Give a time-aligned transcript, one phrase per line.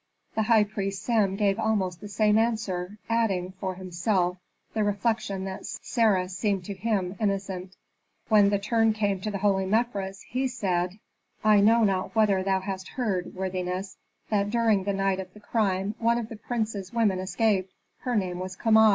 [0.33, 4.39] The high priest Sem gave almost the same answer, adding, for himself,
[4.73, 7.75] the reflection that Sarah seemed to him innocent.
[8.27, 10.97] When the turn came to the holy Mefres, he said,
[11.43, 13.95] "I know not whether thou hast heard, worthiness,
[14.31, 18.39] that during the night of the crime one of the prince's women escaped; her name
[18.39, 18.89] was Kama."